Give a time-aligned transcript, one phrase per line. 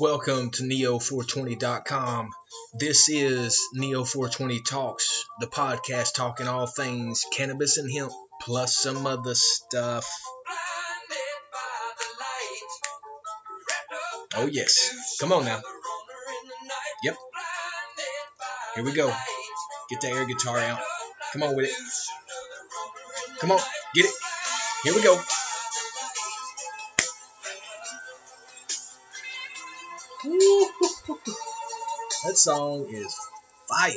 [0.00, 2.30] Welcome to Neo420.com.
[2.72, 8.10] This is Neo420 Talks, the podcast talking all things cannabis and hemp,
[8.40, 10.10] plus some other stuff.
[14.36, 15.18] Oh, yes.
[15.20, 15.60] Come on now.
[17.04, 17.16] Yep.
[18.76, 19.12] Here we go.
[19.90, 20.80] Get the air guitar out.
[21.34, 21.76] Come on with it.
[23.38, 23.60] Come on.
[23.94, 24.12] Get it.
[24.82, 25.20] Here we go.
[32.24, 33.16] That song is
[33.66, 33.90] fire.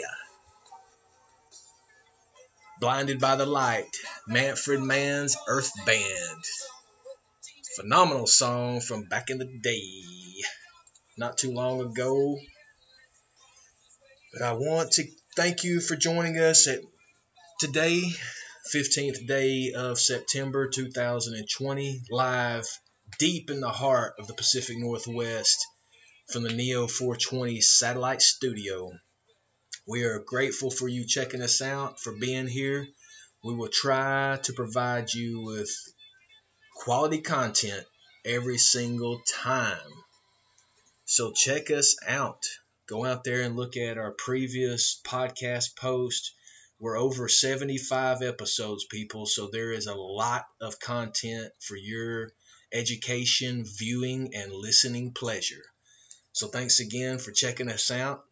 [2.80, 3.90] Blinded by the Light,
[4.28, 6.44] Manfred Mann's Earth Band.
[7.76, 10.04] Phenomenal song from back in the day,
[11.18, 12.38] not too long ago.
[14.32, 15.04] But I want to
[15.36, 16.80] thank you for joining us at
[17.60, 18.04] today,
[18.74, 22.66] 15th day of September 2020, live
[23.20, 25.68] deep in the heart of the Pacific Northwest
[26.32, 28.92] from the Neo 420 satellite studio.
[29.86, 32.88] We are grateful for you checking us out, for being here.
[33.44, 35.70] We will try to provide you with
[36.76, 37.86] quality content
[38.24, 39.92] every single time.
[41.06, 42.44] So check us out.
[42.88, 46.34] Go out there and look at our previous podcast post.
[46.80, 52.32] We're over 75 episodes, people, so there is a lot of content for your
[52.72, 55.64] education, viewing, and listening pleasure.
[56.34, 58.26] So thanks again for checking us out.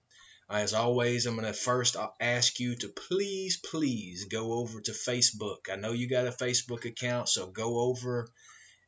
[0.49, 5.69] As always, I'm going to first ask you to please, please go over to Facebook.
[5.71, 8.27] I know you got a Facebook account, so go over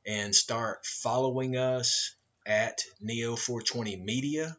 [0.06, 4.58] and start following us at Neo420 Media.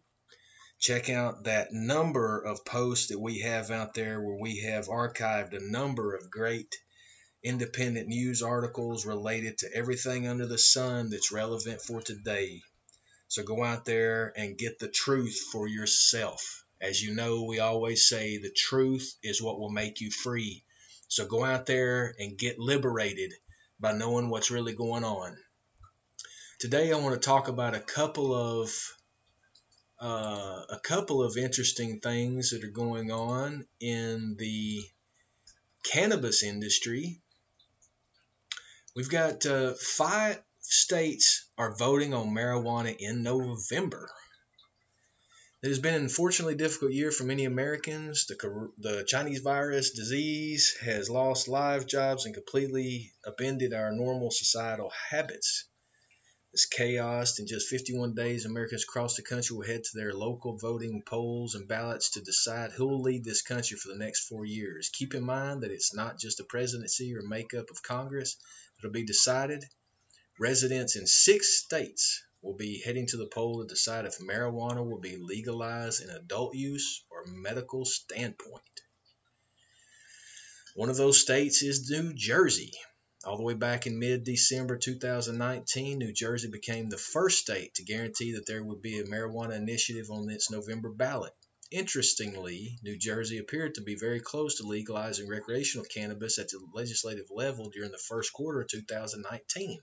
[0.79, 5.53] Check out that number of posts that we have out there where we have archived
[5.53, 6.75] a number of great
[7.43, 12.63] independent news articles related to everything under the sun that's relevant for today.
[13.35, 16.65] So go out there and get the truth for yourself.
[16.81, 20.63] As you know, we always say the truth is what will make you free.
[21.09, 23.33] So go out there and get liberated
[23.81, 25.37] by knowing what's really going on.
[26.61, 28.71] Today, I want to talk about a couple of
[30.01, 34.81] uh, a couple of interesting things that are going on in the
[35.83, 37.21] cannabis industry.
[38.95, 44.11] We've got uh, five states are voting on marijuana in November.
[45.63, 48.27] It has been an unfortunately difficult year for many Americans.
[48.27, 54.91] The, the Chinese virus disease has lost lives, jobs, and completely upended our normal societal
[55.11, 55.65] habits.
[56.53, 60.57] This chaos, in just 51 days, Americans across the country will head to their local
[60.57, 64.45] voting polls and ballots to decide who will lead this country for the next four
[64.45, 64.91] years.
[64.93, 68.37] Keep in mind that it's not just the presidency or makeup of Congress
[68.77, 69.65] that will be decided.
[70.39, 74.99] Residents in six states will be heading to the poll to decide if marijuana will
[74.99, 78.81] be legalized in adult use or medical standpoint.
[80.75, 82.73] One of those states is New Jersey.
[83.23, 87.85] All the way back in mid December 2019, New Jersey became the first state to
[87.85, 91.33] guarantee that there would be a marijuana initiative on its November ballot.
[91.71, 97.31] Interestingly, New Jersey appeared to be very close to legalizing recreational cannabis at the legislative
[97.31, 99.81] level during the first quarter of 2019.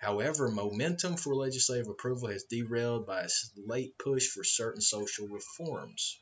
[0.00, 6.18] However, momentum for legislative approval has derailed by a late push for certain social reforms.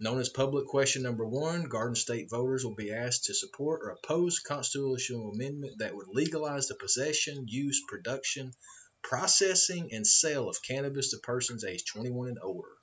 [0.00, 3.90] Known as public question number one, Garden State voters will be asked to support or
[3.90, 8.52] oppose constitutional amendment that would legalize the possession, use, production,
[9.00, 12.76] processing, and sale of cannabis to persons aged 21 and older.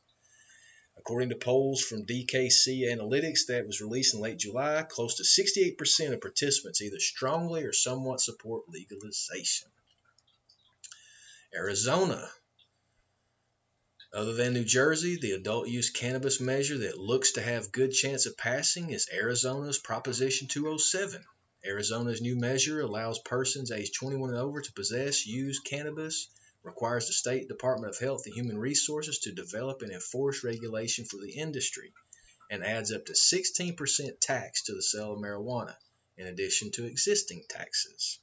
[0.98, 6.14] According to polls from DKC Analytics that was released in late July, close to 68%
[6.14, 9.70] of participants either strongly or somewhat support legalization.
[11.54, 12.32] Arizona.
[14.14, 18.26] Other than New Jersey, the adult use cannabis measure that looks to have good chance
[18.26, 21.24] of passing is Arizona's Proposition 207.
[21.66, 26.28] Arizona's new measure allows persons aged 21 and over to possess, use cannabis,
[26.64, 31.18] requires the State Department of Health and Human Resources to develop and enforce regulation for
[31.18, 31.94] the industry,
[32.50, 35.76] and adds up to 16% tax to the sale of marijuana,
[36.18, 38.20] in addition to existing taxes.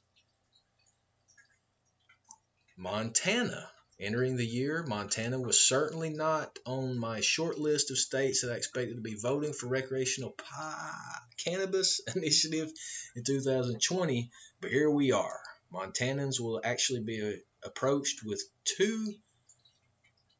[2.79, 3.71] Montana.
[3.99, 8.55] Entering the year, Montana was certainly not on my short list of states that I
[8.55, 12.71] expected to be voting for recreational pot, cannabis initiative
[13.15, 14.29] in 2020,
[14.61, 15.39] but here we are.
[15.73, 19.15] Montanans will actually be uh, approached with two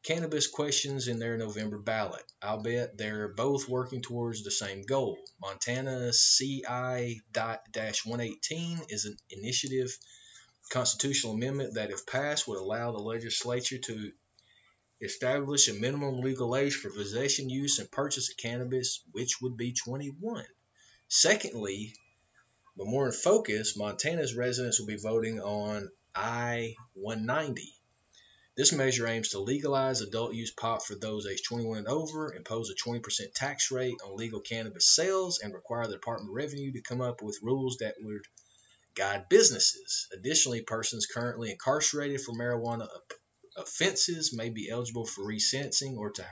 [0.04, 2.22] cannabis questions in their November ballot.
[2.40, 5.18] I'll bet they're both working towards the same goal.
[5.40, 9.98] Montana CI 118 is an initiative
[10.68, 14.12] constitutional amendment that, if passed, would allow the legislature to
[15.00, 19.72] establish a minimum legal age for possession, use, and purchase of cannabis, which would be
[19.72, 20.44] 21.
[21.08, 21.94] Secondly,
[22.76, 27.74] but more in focus, Montana's residents will be voting on I 190.
[28.56, 32.70] This measure aims to legalize adult use pot for those aged 21 and over, impose
[32.70, 36.80] a 20% tax rate on legal cannabis sales, and require the Department of Revenue to
[36.80, 38.26] come up with rules that would
[38.98, 40.08] guide businesses.
[40.12, 42.88] Additionally, persons currently incarcerated for marijuana
[43.56, 46.26] offenses may be eligible for resentencing or to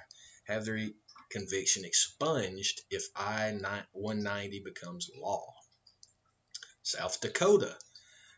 [0.48, 0.88] have their
[1.30, 3.52] conviction expunged if I
[3.92, 5.54] 190 becomes law.
[6.82, 7.76] South Dakota.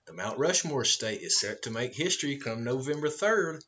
[0.07, 3.63] The Mount Rushmore state is set to make history come November 3rd.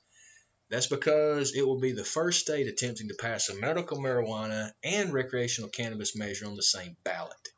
[0.70, 5.12] That's because it will be the first state attempting to pass a medical marijuana and
[5.12, 7.48] recreational cannabis measure on the same ballot.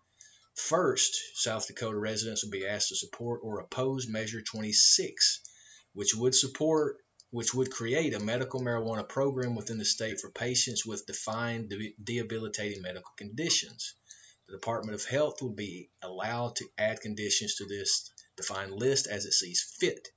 [0.54, 5.40] First, South Dakota residents will be asked to support or oppose Measure 26,
[5.94, 6.98] which would support
[7.30, 11.72] which would create a medical marijuana program within the state for patients with defined
[12.04, 13.94] debilitating medical conditions.
[14.48, 19.24] The Department of Health will be allowed to add conditions to this defined list as
[19.24, 20.08] it sees fit.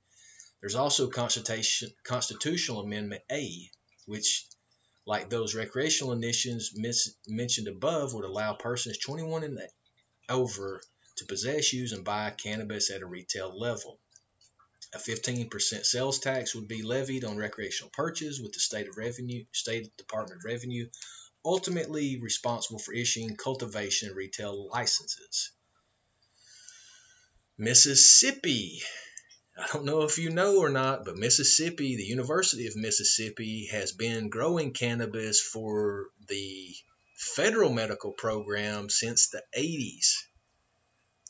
[0.60, 3.70] There's also Constitutional Amendment A,
[4.04, 4.46] which,
[5.06, 6.78] like those recreational initiatives
[7.26, 9.58] mentioned above, would allow persons 21 and
[10.28, 10.80] over
[11.16, 13.98] to possess, use, and buy cannabis at a retail level.
[14.94, 19.44] A 15% sales tax would be levied on recreational purchase, with the state of revenue,
[19.52, 20.88] state Department of Revenue
[21.46, 25.52] ultimately responsible for issuing cultivation and retail licenses.
[27.56, 28.82] Mississippi.
[29.56, 33.92] I don't know if you know or not, but Mississippi, the University of Mississippi, has
[33.92, 36.74] been growing cannabis for the
[37.16, 40.16] federal medical program since the 80s.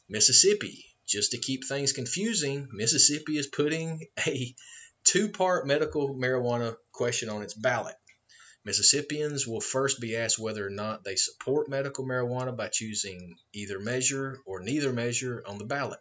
[0.08, 4.54] Mississippi, just to keep things confusing, Mississippi is putting a
[5.04, 7.94] two part medical marijuana question on its ballot.
[8.64, 13.78] Mississippians will first be asked whether or not they support medical marijuana by choosing either
[13.78, 16.00] measure or neither measure on the ballot.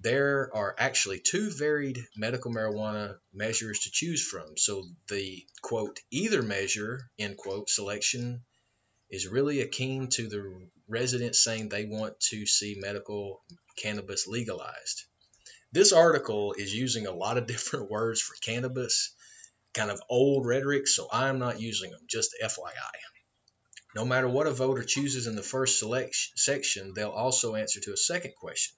[0.00, 6.42] There are actually two varied medical marijuana measures to choose from, so the quote either
[6.42, 8.44] measure end quote selection
[9.12, 13.42] is really akin to the residents saying they want to see medical
[13.76, 15.04] cannabis legalized.
[15.70, 19.14] This article is using a lot of different words for cannabis
[19.74, 22.72] kind of old rhetoric, so I'm not using them, just FYI.
[23.94, 27.92] No matter what a voter chooses in the first selection section, they'll also answer to
[27.92, 28.74] a second question.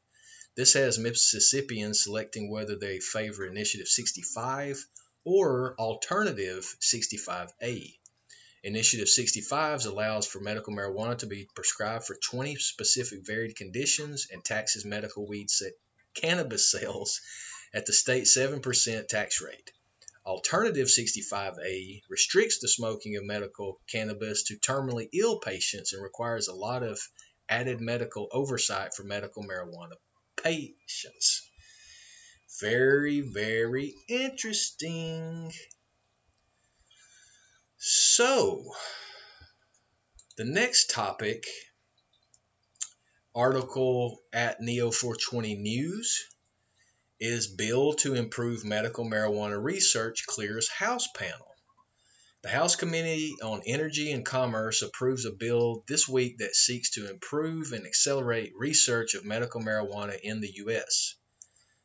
[0.57, 4.85] This has Mississippians selecting whether they favor Initiative 65
[5.25, 7.95] or Alternative 65A.
[8.65, 14.43] Initiative 65 allows for medical marijuana to be prescribed for 20 specific varied conditions and
[14.43, 15.49] taxes medical weed
[16.15, 17.21] cannabis sales
[17.75, 19.71] at the state 7% tax rate.
[20.25, 26.55] Alternative 65A restricts the smoking of medical cannabis to terminally ill patients and requires a
[26.55, 26.99] lot of
[27.51, 29.97] added medical oversight for medical marijuana
[30.43, 31.47] patients.
[32.63, 35.53] Very, very interesting.
[37.87, 38.75] So,
[40.39, 41.47] the next topic
[43.35, 46.25] article at Neo 420 News
[47.21, 51.47] is bill to improve medical marijuana research clears House panel.
[52.41, 57.11] The House Committee on Energy and Commerce approves a bill this week that seeks to
[57.11, 61.17] improve and accelerate research of medical marijuana in the U.S.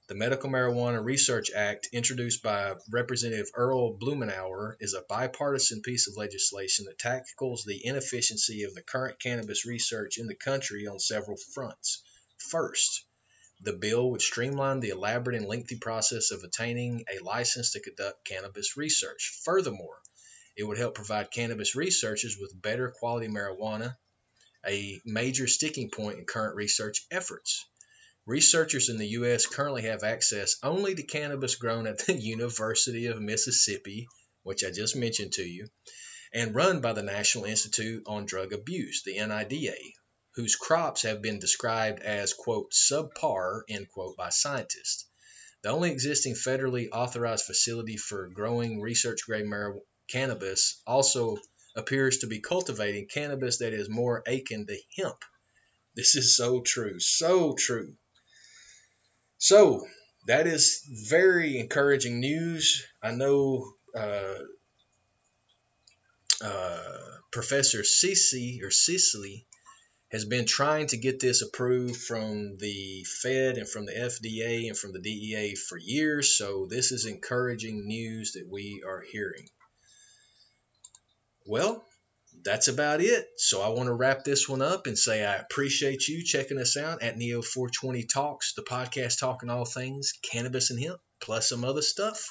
[0.10, 6.18] The Medical Marijuana Research Act, introduced by Representative Earl Blumenauer, is a bipartisan piece of
[6.18, 11.38] legislation that tackles the inefficiency of the current cannabis research in the country on several
[11.54, 12.02] fronts.
[12.40, 13.06] First,
[13.62, 18.26] the bill would streamline the elaborate and lengthy process of attaining a license to conduct
[18.26, 19.40] cannabis research.
[19.44, 20.02] Furthermore,
[20.58, 23.96] it would help provide cannabis researchers with better quality marijuana,
[24.66, 27.68] a major sticking point in current research efforts.
[28.26, 29.48] Researchers in the U.S.
[29.48, 34.08] currently have access only to cannabis grown at the University of Mississippi,
[34.44, 35.68] which I just mentioned to you,
[36.32, 39.94] and run by the National Institute on Drug Abuse, the NIDA,
[40.36, 45.06] whose crops have been described as, quote, subpar, end quote, by scientists.
[45.64, 51.38] The only existing federally authorized facility for growing research grade mar- cannabis also
[51.76, 55.24] appears to be cultivating cannabis that is more akin to hemp.
[55.96, 57.98] This is so true, so true.
[59.40, 59.88] So,
[60.28, 62.86] that is very encouraging news.
[63.02, 64.36] I know uh,
[66.44, 66.94] uh,
[67.32, 69.48] Professor Cece or Sisley
[70.12, 74.78] has been trying to get this approved from the Fed and from the FDA and
[74.78, 76.38] from the DEA for years.
[76.38, 79.48] So this is encouraging news that we are hearing.
[81.46, 81.86] Well,
[82.44, 83.28] that's about it.
[83.38, 86.78] So I want to wrap this one up and say I appreciate you checking us
[86.78, 91.64] out at Neo 420 Talks, the podcast talking all things cannabis and hemp, plus some
[91.64, 92.30] other stuff.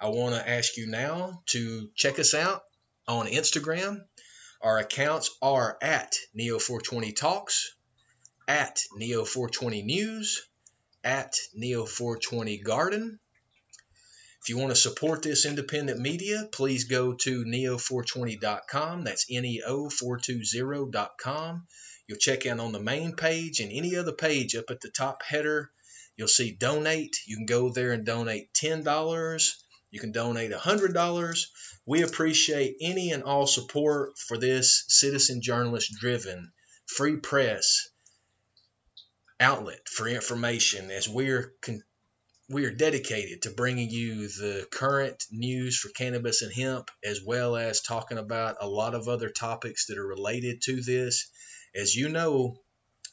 [0.00, 2.62] I want to ask you now to check us out
[3.06, 4.04] on Instagram.
[4.60, 7.74] Our accounts are at Neo 420 Talks,
[8.48, 10.46] at Neo 420 News,
[11.02, 13.20] at Neo 420 Garden,
[14.44, 19.02] if you want to support this independent media, please go to neo420.com.
[19.02, 21.66] That's neo420.com.
[22.06, 25.22] You'll check in on the main page and any other page up at the top
[25.22, 25.70] header.
[26.18, 27.16] You'll see donate.
[27.24, 29.54] You can go there and donate $10.
[29.90, 31.46] You can donate $100.
[31.86, 36.52] We appreciate any and all support for this citizen journalist driven
[36.84, 37.88] free press
[39.40, 41.54] outlet for information as we're
[42.48, 47.56] we are dedicated to bringing you the current news for cannabis and hemp, as well
[47.56, 51.30] as talking about a lot of other topics that are related to this.
[51.74, 52.58] As you know,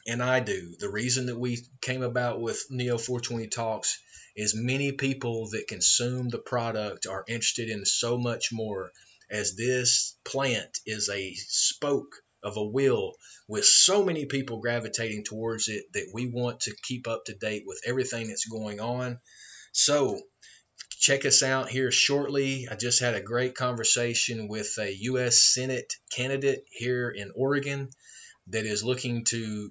[0.06, 3.98] and I do, the reason that we came about with Neo 420 Talks
[4.36, 8.92] is many people that consume the product are interested in so much more,
[9.30, 13.14] as this plant is a spoke of a will
[13.48, 17.64] with so many people gravitating towards it that we want to keep up to date
[17.66, 19.18] with everything that's going on.
[19.72, 20.20] So,
[20.90, 22.68] check us out here shortly.
[22.70, 25.38] I just had a great conversation with a U.S.
[25.38, 27.88] Senate candidate here in Oregon
[28.48, 29.70] that is looking to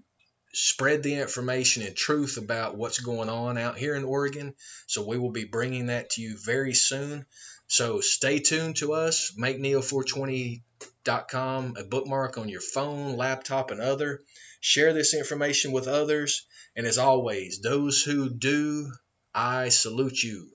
[0.53, 4.53] spread the information and truth about what's going on out here in Oregon.
[4.87, 7.25] So, we will be bringing that to you very soon.
[7.67, 9.33] So, stay tuned to us.
[9.37, 14.21] Make neo420.com a bookmark on your phone, laptop, and other.
[14.59, 16.45] Share this information with others.
[16.75, 18.91] And as always, those who do,
[19.33, 20.51] I salute you.